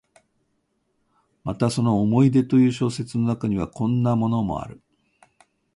[1.43, 4.81] またその「思い出」という小説の中には、こんなのもある。